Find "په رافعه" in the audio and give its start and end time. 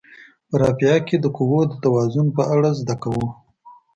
0.47-0.97